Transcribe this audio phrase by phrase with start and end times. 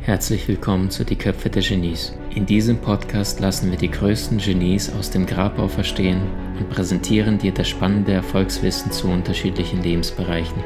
[0.00, 2.12] Herzlich willkommen zu Die Köpfe der Genies.
[2.34, 6.22] In diesem Podcast lassen wir die größten Genies aus dem Grabau verstehen
[6.58, 10.64] und präsentieren dir das spannende Erfolgswissen zu unterschiedlichen Lebensbereichen.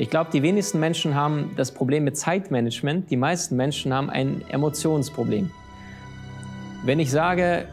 [0.00, 3.10] Ich glaube, die wenigsten Menschen haben das Problem mit Zeitmanagement.
[3.10, 5.50] Die meisten Menschen haben ein Emotionsproblem.
[6.86, 7.66] Wenn ich sage,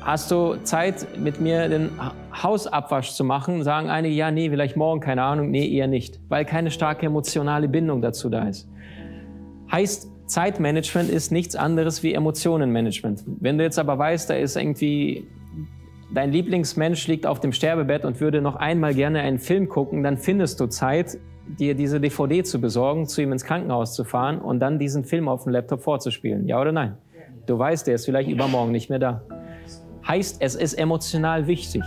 [0.00, 1.90] Hast du Zeit, mit mir den
[2.32, 3.62] Hausabwasch zu machen?
[3.62, 7.68] Sagen einige, ja, nee, vielleicht morgen, keine Ahnung, nee, eher nicht, weil keine starke emotionale
[7.68, 8.66] Bindung dazu da ist.
[9.70, 13.24] Heißt, Zeitmanagement ist nichts anderes wie Emotionenmanagement.
[13.26, 15.28] Wenn du jetzt aber weißt, da ist irgendwie
[16.12, 20.18] dein Lieblingsmensch liegt auf dem Sterbebett und würde noch einmal gerne einen Film gucken, dann
[20.18, 21.18] findest du Zeit,
[21.58, 25.28] dir diese DVD zu besorgen, zu ihm ins Krankenhaus zu fahren und dann diesen Film
[25.28, 26.46] auf dem Laptop vorzuspielen.
[26.46, 26.96] Ja oder nein?
[27.46, 29.22] Du weißt, der ist vielleicht übermorgen nicht mehr da
[30.10, 31.82] heißt, es ist emotional wichtig.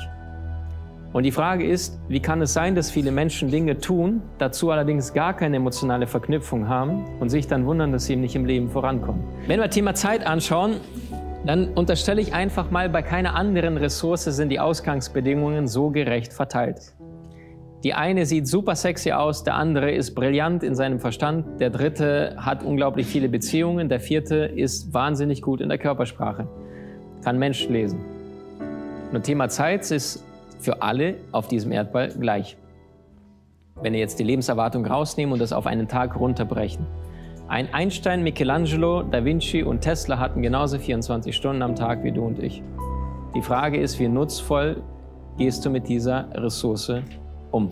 [1.11, 5.13] Und die Frage ist, wie kann es sein, dass viele Menschen Dinge tun, dazu allerdings
[5.13, 9.23] gar keine emotionale Verknüpfung haben und sich dann wundern, dass sie nicht im Leben vorankommen?
[9.45, 10.77] Wenn wir Thema Zeit anschauen,
[11.45, 16.93] dann unterstelle ich einfach mal, bei keiner anderen Ressource sind die Ausgangsbedingungen so gerecht verteilt.
[17.83, 22.37] Die eine sieht super sexy aus, der andere ist brillant in seinem Verstand, der dritte
[22.37, 26.47] hat unglaublich viele Beziehungen, der vierte ist wahnsinnig gut in der Körpersprache,
[27.25, 27.99] kann Mensch lesen.
[29.11, 30.23] Nur Thema Zeit ist
[30.59, 32.55] für alle auf diesem Erdball gleich.
[33.81, 36.85] Wenn ihr jetzt die Lebenserwartung rausnehmen und das auf einen Tag runterbrechen.
[37.53, 42.25] Ein Einstein, Michelangelo, Da Vinci und Tesla hatten genauso 24 Stunden am Tag wie du
[42.25, 42.63] und ich.
[43.35, 44.81] Die Frage ist, wie nutzvoll
[45.37, 46.91] gehst du mit dieser Ressource
[47.51, 47.69] um?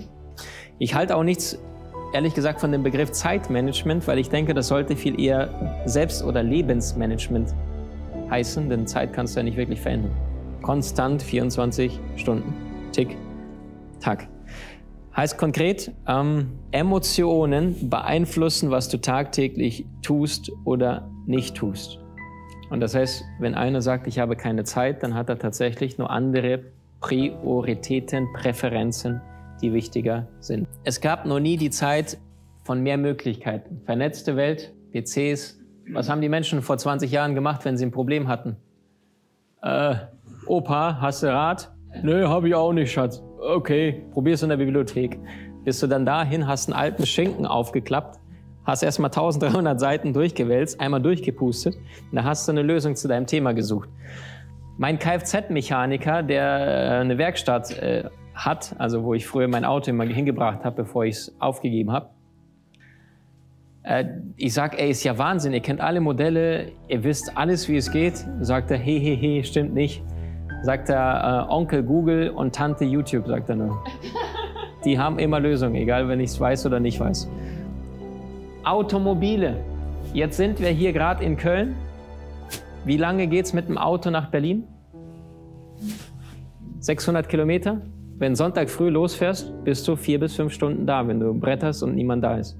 [0.77, 1.57] Ich halte auch nichts,
[2.13, 5.49] ehrlich gesagt, von dem Begriff Zeitmanagement, weil ich denke, das sollte viel eher
[5.85, 7.51] Selbst- oder Lebensmanagement
[8.29, 10.11] heißen, denn Zeit kannst du ja nicht wirklich verändern.
[10.61, 12.53] Konstant 24 Stunden.
[12.91, 13.17] Tick,
[13.99, 14.27] tack.
[15.15, 21.99] Heißt konkret, ähm, Emotionen beeinflussen, was du tagtäglich tust oder nicht tust.
[22.69, 26.09] Und das heißt, wenn einer sagt, ich habe keine Zeit, dann hat er tatsächlich nur
[26.09, 26.63] andere
[27.01, 29.21] Prioritäten, Präferenzen,
[29.61, 30.67] die wichtiger sind.
[30.85, 32.17] Es gab noch nie die Zeit
[32.63, 33.81] von mehr Möglichkeiten.
[33.85, 35.59] Vernetzte Welt, PCs.
[35.91, 38.55] Was haben die Menschen vor 20 Jahren gemacht, wenn sie ein Problem hatten?
[39.61, 39.95] Äh,
[40.45, 41.71] Opa, hast du Rat?
[42.03, 43.21] Nö, hab ich auch nicht, Schatz.
[43.41, 45.17] Okay, probier's in der Bibliothek.
[45.63, 48.19] Bist du dann dahin, hast einen alten Schinken aufgeklappt,
[48.65, 53.25] hast erstmal 1300 Seiten durchgewälzt, einmal durchgepustet, und da hast du eine Lösung zu deinem
[53.25, 53.89] Thema gesucht.
[54.77, 58.03] Mein Kfz-Mechaniker, der äh, eine Werkstatt äh,
[58.35, 62.09] hat, also wo ich früher mein Auto immer hingebracht habe, bevor ich es aufgegeben habe,
[63.81, 64.05] äh,
[64.37, 67.91] ich sag, ey, ist ja Wahnsinn, ihr kennt alle Modelle, ihr wisst alles, wie es
[67.91, 68.23] geht.
[68.39, 70.03] Sagt er, he, he, he, stimmt nicht
[70.63, 73.83] sagt er äh, Onkel Google und Tante YouTube, sagt er nur.
[74.85, 77.29] Die haben immer Lösungen, egal wenn ich es weiß oder nicht weiß.
[78.63, 79.57] Automobile.
[80.13, 81.75] Jetzt sind wir hier gerade in Köln.
[82.85, 84.63] Wie lange geht es mit dem Auto nach Berlin?
[86.79, 87.81] 600 Kilometer.
[88.17, 91.95] Wenn Sonntag früh losfährst, bist du vier bis fünf Stunden da, wenn du bretterst und
[91.95, 92.55] niemand da ist.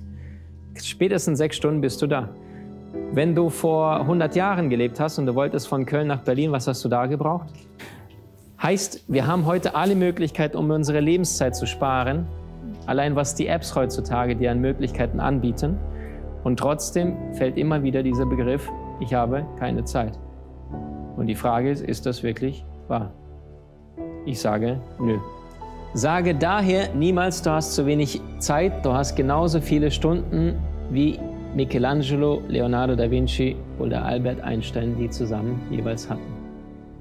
[0.82, 2.30] Spätestens sechs Stunden bist du da.
[3.14, 6.68] Wenn du vor 100 Jahren gelebt hast und du wolltest von Köln nach Berlin, was
[6.68, 7.48] hast du da gebraucht?
[8.62, 12.28] Heißt, wir haben heute alle Möglichkeiten, um unsere Lebenszeit zu sparen.
[12.86, 15.78] Allein was die Apps heutzutage dir an Möglichkeiten anbieten.
[16.44, 18.70] Und trotzdem fällt immer wieder dieser Begriff,
[19.00, 20.20] ich habe keine Zeit.
[21.16, 23.12] Und die Frage ist, ist das wirklich wahr?
[24.26, 25.18] Ich sage, nö.
[25.94, 30.58] Sage daher niemals, du hast zu wenig Zeit, du hast genauso viele Stunden
[30.90, 31.20] wie
[31.54, 36.22] Michelangelo, Leonardo da Vinci oder Albert Einstein, die zusammen jeweils hatten.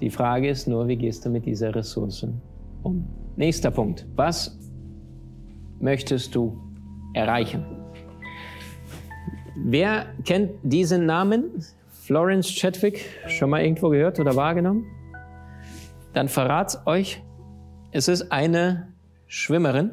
[0.00, 2.26] Die Frage ist nur, wie gehst du mit dieser Ressource
[2.82, 3.06] um?
[3.36, 4.06] Nächster Punkt.
[4.16, 4.58] Was
[5.78, 6.58] möchtest du
[7.14, 7.64] erreichen?
[9.56, 11.44] Wer kennt diesen Namen?
[11.90, 14.84] Florence Chadwick, schon mal irgendwo gehört oder wahrgenommen?
[16.12, 17.22] Dann verrat's euch,
[17.92, 18.88] es ist eine
[19.26, 19.92] Schwimmerin.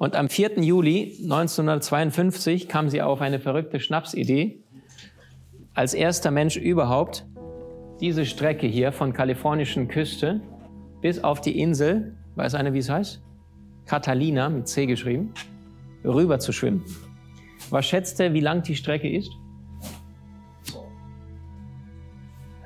[0.00, 0.62] Und am 4.
[0.62, 4.64] Juli 1952 kam sie auf eine verrückte Schnapsidee.
[5.74, 7.26] Als erster Mensch überhaupt
[8.00, 10.40] diese Strecke hier von kalifornischen Küste
[11.02, 13.22] bis auf die Insel, weiß einer, wie es heißt?
[13.84, 15.34] Catalina mit C geschrieben,
[16.02, 16.82] rüber zu schwimmen.
[17.68, 19.30] Was schätzt er, wie lang die Strecke ist?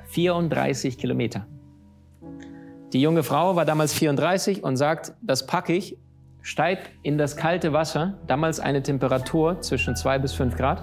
[0.05, 1.45] 34 Kilometer.
[2.93, 5.97] Die junge Frau war damals 34 und sagt, das packe ich,
[6.45, 10.79] steigt in das kalte Wasser, damals eine Temperatur zwischen 2 bis 5 Grad,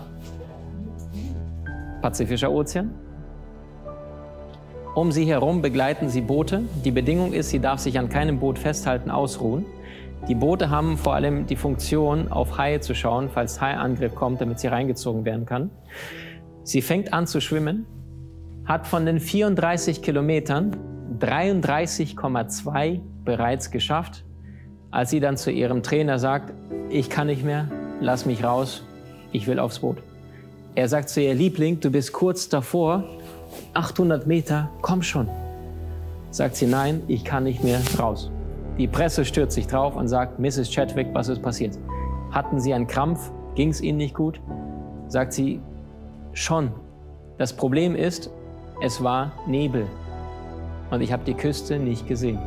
[2.03, 2.91] Pazifischer Ozean.
[4.97, 6.65] Um sie herum begleiten sie Boote.
[6.85, 9.65] Die Bedingung ist, sie darf sich an keinem Boot festhalten, ausruhen.
[10.27, 14.59] Die Boote haben vor allem die Funktion, auf Haie zu schauen, falls Haiangriff kommt, damit
[14.59, 15.71] sie reingezogen werden kann.
[16.65, 17.87] Sie fängt an zu schwimmen,
[18.65, 20.77] hat von den 34 Kilometern
[21.21, 24.25] 33,2 bereits geschafft.
[24.93, 26.53] Als sie dann zu ihrem Trainer sagt,
[26.91, 27.67] ich kann nicht mehr,
[28.01, 28.83] lass mich raus,
[29.33, 29.97] ich will aufs Boot.
[30.75, 33.03] Er sagt zu ihr, Liebling, du bist kurz davor,
[33.73, 35.29] 800 Meter, komm schon.
[36.31, 38.31] Sagt sie, nein, ich kann nicht mehr raus.
[38.77, 40.71] Die Presse stürzt sich drauf und sagt, Mrs.
[40.71, 41.79] Chadwick, was ist passiert?
[42.31, 43.31] Hatten Sie einen Krampf?
[43.55, 44.41] Ging es Ihnen nicht gut?
[45.09, 45.61] Sagt sie,
[46.35, 46.71] schon.
[47.39, 48.31] Das Problem ist,
[48.83, 49.87] es war Nebel
[50.91, 52.39] und ich habe die Küste nicht gesehen.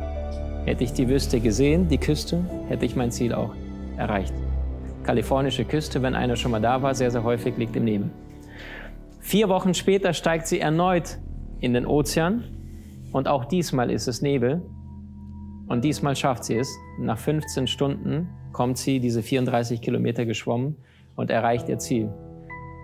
[0.66, 3.54] Hätte ich die Wüste gesehen, die Küste, hätte ich mein Ziel auch
[3.96, 4.34] erreicht.
[5.04, 8.10] Kalifornische Küste, wenn einer schon mal da war, sehr, sehr häufig liegt im Nebel.
[9.20, 11.18] Vier Wochen später steigt sie erneut
[11.60, 12.42] in den Ozean
[13.12, 14.60] und auch diesmal ist es Nebel
[15.68, 16.68] und diesmal schafft sie es.
[16.98, 20.74] Nach 15 Stunden kommt sie diese 34 Kilometer geschwommen
[21.14, 22.12] und erreicht ihr Ziel.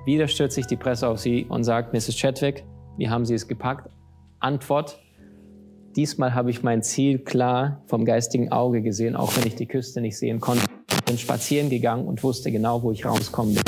[0.06, 2.16] Wieder stürzt sich die Presse auf sie und sagt, Mrs.
[2.16, 2.64] Chadwick,
[2.96, 3.90] wie haben Sie es gepackt?
[4.38, 5.00] Antwort,
[5.96, 10.00] diesmal habe ich mein Ziel klar vom geistigen Auge gesehen, auch wenn ich die Küste
[10.00, 10.64] nicht sehen konnte.
[10.90, 13.64] Ich bin spazieren gegangen und wusste genau, wo ich rauskommen bin.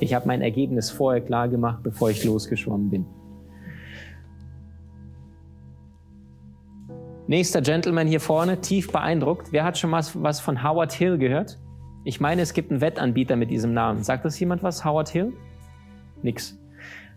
[0.00, 3.06] Ich habe mein Ergebnis vorher klar gemacht, bevor ich losgeschwommen bin.
[7.26, 9.52] Nächster Gentleman hier vorne, tief beeindruckt.
[9.52, 11.58] Wer hat schon mal was von Howard Hill gehört?
[12.04, 14.02] Ich meine, es gibt einen Wettanbieter mit diesem Namen.
[14.02, 14.84] Sagt das jemand was?
[14.84, 15.34] Howard Hill?
[16.22, 16.58] Nix.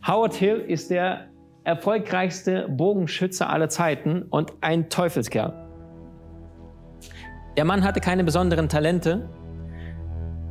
[0.06, 1.31] Howard Hill ist der
[1.64, 5.54] erfolgreichste Bogenschütze aller Zeiten und ein Teufelskerl.
[7.58, 9.30] Der Mann hatte keine besonderen Talente,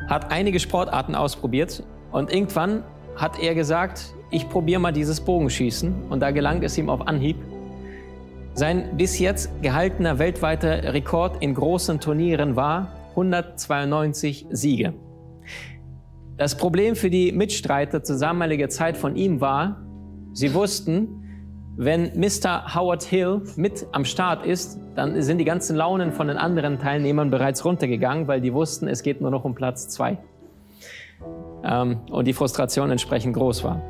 [0.09, 2.85] hat einige Sportarten ausprobiert und irgendwann
[3.17, 7.37] hat er gesagt, ich probiere mal dieses Bogenschießen und da gelang es ihm auf Anhieb
[8.55, 14.93] sein bis jetzt gehaltener weltweiter Rekord in großen Turnieren war 192 Siege.
[16.37, 19.83] Das Problem für die Mitstreiter zur damaligen Zeit von ihm war,
[20.33, 21.21] sie wussten,
[21.77, 22.75] wenn Mr.
[22.75, 27.31] Howard Hill mit am Start ist, dann sind die ganzen Launen von den anderen Teilnehmern
[27.31, 30.19] bereits runtergegangen, weil die wussten, es geht nur noch um Platz zwei.
[31.65, 33.81] Ähm, und die Frustration entsprechend groß war.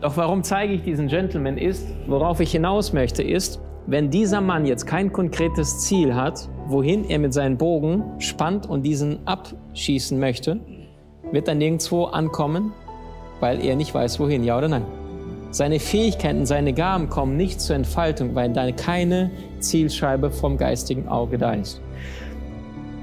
[0.00, 4.66] Doch warum zeige ich diesen Gentleman ist, worauf ich hinaus möchte, ist, wenn dieser Mann
[4.66, 10.60] jetzt kein konkretes Ziel hat, wohin er mit seinem Bogen spannt und diesen abschießen möchte,
[11.30, 12.72] wird er nirgendwo ankommen,
[13.40, 14.84] weil er nicht weiß, wohin, ja oder nein.
[15.56, 21.38] Seine Fähigkeiten, seine Gaben kommen nicht zur Entfaltung, weil da keine Zielscheibe vom geistigen Auge
[21.38, 21.80] da ist.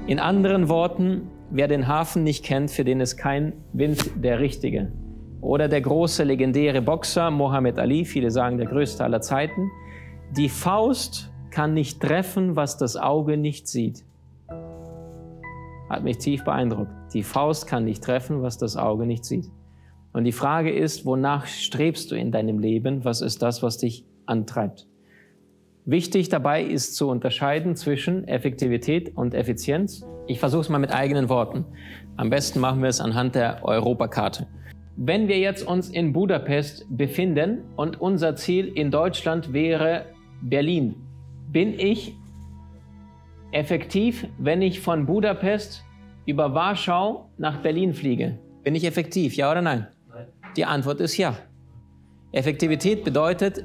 [0.06, 4.92] In anderen Worten, wer den Hafen nicht kennt, für den ist kein Wind der richtige.
[5.40, 9.72] Oder der große legendäre Boxer Mohammed Ali, viele sagen der größte aller Zeiten.
[10.36, 14.04] Die Faust kann nicht treffen, was das Auge nicht sieht.
[15.90, 16.92] Hat mich tief beeindruckt.
[17.14, 19.50] Die Faust kann nicht treffen, was das Auge nicht sieht.
[20.14, 23.04] Und die Frage ist, wonach strebst du in deinem Leben?
[23.04, 24.86] Was ist das, was dich antreibt?
[25.86, 30.06] Wichtig dabei ist zu unterscheiden zwischen Effektivität und Effizienz.
[30.28, 31.64] Ich versuche es mal mit eigenen Worten.
[32.16, 34.46] Am besten machen wir es anhand der Europakarte.
[34.96, 40.06] Wenn wir jetzt uns in Budapest befinden und unser Ziel in Deutschland wäre
[40.40, 40.94] Berlin,
[41.50, 42.14] bin ich
[43.50, 45.84] effektiv, wenn ich von Budapest
[46.24, 48.38] über Warschau nach Berlin fliege?
[48.62, 49.88] Bin ich effektiv, ja oder nein?
[50.56, 51.36] Die Antwort ist ja.
[52.32, 53.64] Effektivität bedeutet,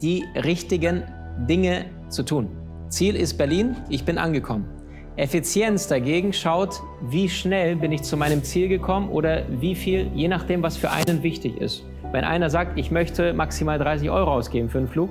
[0.00, 1.04] die richtigen
[1.48, 2.48] Dinge zu tun.
[2.88, 4.68] Ziel ist Berlin, ich bin angekommen.
[5.16, 10.28] Effizienz dagegen schaut, wie schnell bin ich zu meinem Ziel gekommen oder wie viel, je
[10.28, 11.84] nachdem, was für einen wichtig ist.
[12.12, 15.10] Wenn einer sagt, ich möchte maximal 30 Euro ausgeben für einen Flug,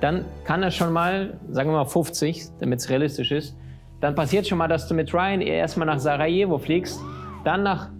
[0.00, 3.56] dann kann er schon mal, sagen wir mal 50, damit es realistisch ist,
[4.00, 7.00] dann passiert schon mal, dass du mit Ryan erstmal nach Sarajevo fliegst,
[7.44, 7.90] dann nach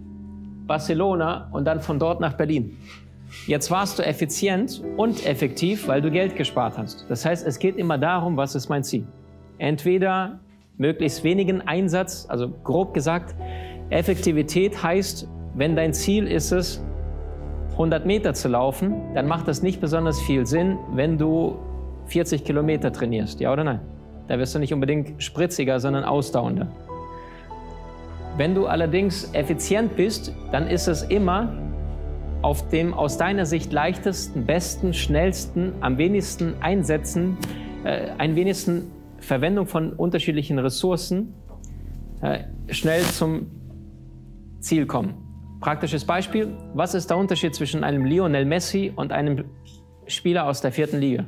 [0.67, 2.77] Barcelona und dann von dort nach Berlin.
[3.47, 7.05] Jetzt warst du effizient und effektiv, weil du Geld gespart hast.
[7.09, 9.05] Das heißt, es geht immer darum, was ist mein Ziel.
[9.57, 10.39] Entweder
[10.77, 13.35] möglichst wenigen Einsatz, also grob gesagt,
[13.89, 16.83] Effektivität heißt, wenn dein Ziel ist es,
[17.73, 21.57] 100 Meter zu laufen, dann macht das nicht besonders viel Sinn, wenn du
[22.05, 23.79] 40 Kilometer trainierst, ja oder nein?
[24.27, 26.67] Da wirst du nicht unbedingt spritziger, sondern ausdauernder.
[28.35, 31.55] Wenn du allerdings effizient bist, dann ist es immer
[32.41, 37.37] auf dem aus deiner Sicht leichtesten, besten, schnellsten, am wenigsten einsetzen,
[37.83, 41.35] äh, ein wenigsten Verwendung von unterschiedlichen Ressourcen
[42.21, 43.51] äh, schnell zum
[44.59, 45.13] Ziel kommen.
[45.61, 49.45] Praktisches Beispiel, was ist der Unterschied zwischen einem Lionel Messi und einem
[50.07, 51.25] Spieler aus der vierten Liga?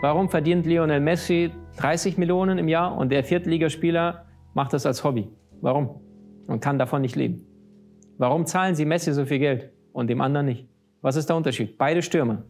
[0.00, 5.28] Warum verdient Lionel Messi 30 Millionen im Jahr und der Viertligaspieler macht das als Hobby?
[5.60, 6.00] Warum?
[6.46, 7.46] Und kann davon nicht leben.
[8.18, 10.68] Warum zahlen Sie Messi so viel Geld und dem anderen nicht?
[11.02, 11.76] Was ist der Unterschied?
[11.76, 12.44] Beide Stürmer.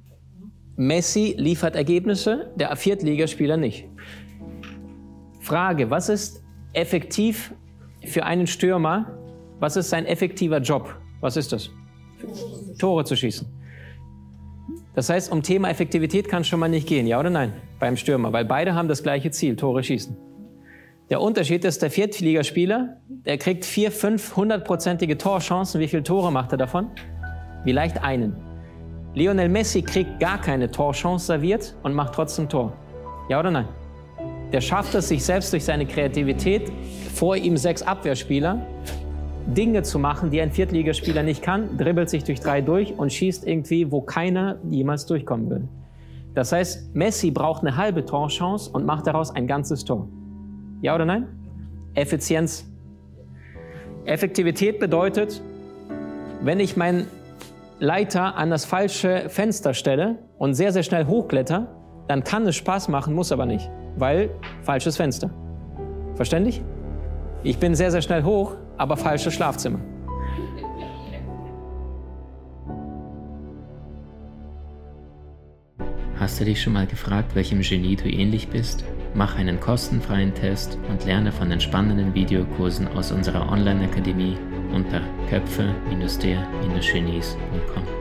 [0.77, 3.89] Messi liefert Ergebnisse, der Viertligaspieler nicht.
[5.41, 6.43] Frage, was ist
[6.73, 7.55] effektiv
[8.05, 9.19] für einen Stürmer,
[9.61, 10.95] was ist sein effektiver Job?
[11.21, 11.71] Was ist das?
[12.79, 13.47] Tore zu schießen.
[14.95, 17.53] Das heißt, um Thema Effektivität kann es schon mal nicht gehen, ja oder nein?
[17.79, 20.17] Beim Stürmer, weil beide haben das gleiche Ziel, Tore schießen.
[21.11, 25.79] Der Unterschied ist, der Viertligaspieler, der kriegt vier, fünf hundertprozentige Torchancen.
[25.79, 26.89] Wie viele Tore macht er davon?
[27.65, 28.35] Vielleicht einen.
[29.13, 32.73] Lionel Messi kriegt gar keine Torchance serviert und macht trotzdem Tor.
[33.29, 33.69] Ja oder nein?
[34.51, 36.73] Der schafft es sich selbst durch seine Kreativität,
[37.15, 38.67] vor ihm sechs Abwehrspieler
[39.47, 43.47] Dinge zu machen, die ein Viertligaspieler nicht kann, dribbelt sich durch drei durch und schießt
[43.47, 45.69] irgendwie, wo keiner jemals durchkommen will.
[46.35, 50.09] Das heißt, Messi braucht eine halbe Torchance und macht daraus ein ganzes Tor.
[50.85, 51.27] Ja oder nein?
[51.95, 52.71] Effizienz.
[54.05, 55.41] Effektivität bedeutet,
[56.43, 57.07] wenn ich meinen
[57.79, 61.69] Leiter an das falsche Fenster stelle und sehr, sehr schnell hochkletter,
[62.07, 64.29] dann kann es Spaß machen, muss aber nicht, weil
[64.61, 65.31] falsches Fenster.
[66.17, 66.61] Verständlich?
[67.45, 69.79] Ich bin sehr, sehr schnell hoch, aber falsches Schlafzimmer.
[76.17, 78.85] Hast du dich schon mal gefragt, welchem Genie du ähnlich bist?
[79.15, 84.37] Mach einen kostenfreien Test und lerne von den spannenden Videokursen aus unserer Online-Akademie
[84.73, 87.94] unter köpfe-der-genies.com.